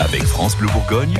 [0.00, 1.14] Avec France Bleu Bourgogne,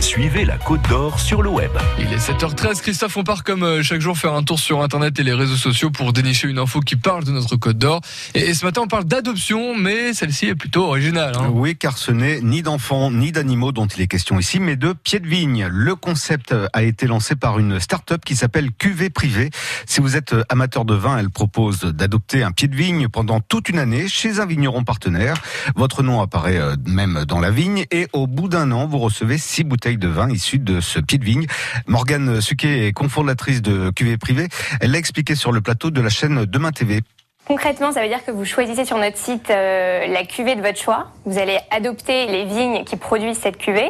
[0.00, 1.70] suivez la Côte d'Or sur le web.
[1.98, 2.80] Il est 7h13.
[2.80, 5.56] Christophe, on part comme euh, chaque jour faire un tour sur Internet et les réseaux
[5.56, 8.00] sociaux pour dénicher une info qui parle de notre Côte d'Or.
[8.34, 11.34] Et, ce matin, on parle d'adoption, mais celle-ci est plutôt originale.
[11.38, 11.50] Hein.
[11.52, 14.92] Oui, car ce n'est ni d'enfants ni d'animaux dont il est question ici, mais de
[14.92, 15.66] pieds de vigne.
[15.70, 19.50] Le concept a été lancé par une start-up qui s'appelle QV Privé.
[19.86, 23.68] Si vous êtes amateur de vin, elle propose d'adopter un pied de vigne pendant toute
[23.68, 25.36] une année chez un vigneron partenaire.
[25.74, 29.38] Votre nom apparaît euh, même dans la vigne et au bout d'un an, vous recevez
[29.38, 31.46] six bouteilles de vin issues de ce pied de vigne.
[31.86, 34.48] Morgane Suquet est cofondatrice de QV Privé.
[34.80, 37.02] Elle l'a expliqué sur le plateau de la chaîne Demain TV.
[37.46, 40.80] Concrètement, ça veut dire que vous choisissez sur notre site euh, la cuvée de votre
[40.80, 41.12] choix.
[41.26, 43.88] Vous allez adopter les vignes qui produisent cette cuvée.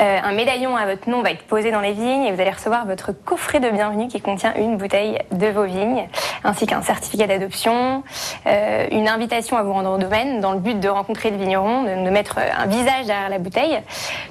[0.00, 2.50] Euh, un médaillon à votre nom va être posé dans les vignes et vous allez
[2.50, 6.06] recevoir votre coffret de bienvenue qui contient une bouteille de vos vignes,
[6.44, 8.04] ainsi qu'un certificat d'adoption,
[8.46, 11.82] euh, une invitation à vous rendre au domaine dans le but de rencontrer le vigneron,
[11.82, 13.80] de, mettre un visage derrière la bouteille.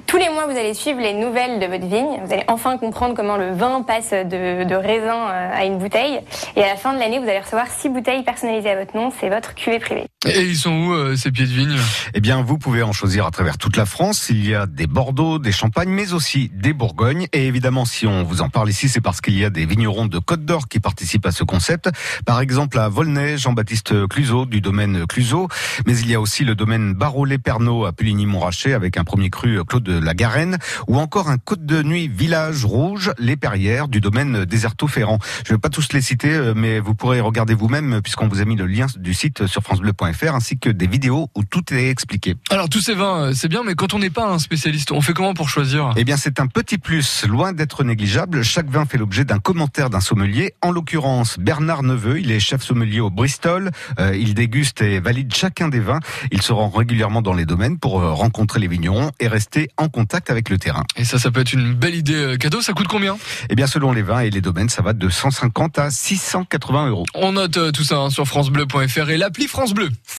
[0.06, 2.18] Tous les mois, vous allez suivre les nouvelles de votre vigne.
[2.24, 6.20] Vous allez enfin comprendre comment le vin passe de, de raisin à une bouteille.
[6.56, 9.10] Et à la fin de l'année, vous allez recevoir six bouteilles personnalisées à votre nom.
[9.20, 10.06] C'est votre cuvée privée.
[10.26, 11.78] Et ils sont où euh, ces pieds de vigne?
[12.12, 14.30] Eh bien, vous pouvez en choisir à travers toute la France.
[14.30, 17.28] Il y a des Bordeaux, des Champagne, mais aussi des Bourgognes.
[17.32, 20.06] Et évidemment, si on vous en parle ici, c'est parce qu'il y a des vignerons
[20.06, 21.88] de Côte d'Or qui participent à ce concept.
[22.26, 25.46] Par exemple, à Volnay, Jean-Baptiste Cluseau du domaine Cluseau.
[25.86, 29.84] Mais il y a aussi le domaine Barreau-les-Pernot à Puligny-Montrachet avec un premier cru Claude
[29.84, 30.58] de la Garenne.
[30.88, 35.20] Ou encore un Côte de Nuit Village Rouge, les Perrières du domaine Déserto-Ferrand.
[35.46, 38.40] Je ne vais pas tous les citer, euh, mais vous pourrez regarder vous-même puisqu'on vous
[38.40, 41.88] a mis le lien du site sur francebleu.fr ainsi que des vidéos où tout est
[41.88, 42.34] expliqué.
[42.50, 45.00] Alors tous ces vins, euh, c'est bien, mais quand on n'est pas un spécialiste, on
[45.00, 45.92] fait comment pour choisir?
[45.96, 48.42] Eh bien, c'est un petit plus, loin d'être négligeable.
[48.42, 50.54] Chaque vin fait l'objet d'un commentaire d'un sommelier.
[50.62, 53.70] En l'occurrence, Bernard Neveu, il est chef sommelier au Bristol.
[53.98, 56.00] Euh, il déguste et valide chacun des vins.
[56.32, 59.88] Il se rend régulièrement dans les domaines pour euh, rencontrer les vignerons et rester en
[59.88, 60.84] contact avec le terrain.
[60.96, 62.60] Et ça, ça peut être une belle idée cadeau.
[62.60, 63.16] Ça coûte combien?
[63.50, 67.04] Eh bien, selon les vins et les domaines, ça va de 150 à 680 euros.
[67.14, 69.90] On note tout ça hein, sur francebleu.fr et l'appli France Bleu.